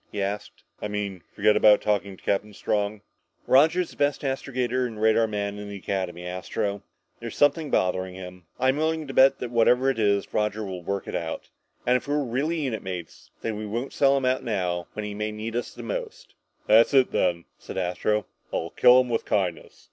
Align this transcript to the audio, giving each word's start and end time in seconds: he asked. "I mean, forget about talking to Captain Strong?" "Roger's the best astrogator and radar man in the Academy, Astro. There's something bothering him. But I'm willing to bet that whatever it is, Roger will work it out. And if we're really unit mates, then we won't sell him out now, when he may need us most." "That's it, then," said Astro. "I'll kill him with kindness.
he 0.11 0.19
asked. 0.19 0.63
"I 0.81 0.87
mean, 0.87 1.21
forget 1.35 1.55
about 1.55 1.79
talking 1.79 2.17
to 2.17 2.23
Captain 2.23 2.53
Strong?" 2.55 3.01
"Roger's 3.45 3.91
the 3.91 3.95
best 3.97 4.23
astrogator 4.23 4.87
and 4.87 4.99
radar 4.99 5.27
man 5.27 5.59
in 5.59 5.69
the 5.69 5.75
Academy, 5.75 6.25
Astro. 6.25 6.81
There's 7.19 7.37
something 7.37 7.69
bothering 7.69 8.15
him. 8.15 8.47
But 8.57 8.63
I'm 8.63 8.77
willing 8.77 9.05
to 9.05 9.13
bet 9.13 9.37
that 9.37 9.51
whatever 9.51 9.91
it 9.91 9.99
is, 9.99 10.33
Roger 10.33 10.63
will 10.65 10.81
work 10.81 11.07
it 11.07 11.13
out. 11.13 11.51
And 11.85 11.97
if 11.97 12.07
we're 12.07 12.23
really 12.23 12.61
unit 12.61 12.81
mates, 12.81 13.29
then 13.41 13.57
we 13.57 13.67
won't 13.67 13.93
sell 13.93 14.17
him 14.17 14.25
out 14.25 14.43
now, 14.43 14.87
when 14.93 15.05
he 15.05 15.13
may 15.13 15.31
need 15.31 15.55
us 15.55 15.77
most." 15.77 16.33
"That's 16.65 16.95
it, 16.95 17.11
then," 17.11 17.45
said 17.59 17.77
Astro. 17.77 18.25
"I'll 18.51 18.71
kill 18.71 19.01
him 19.01 19.09
with 19.09 19.23
kindness. 19.25 19.79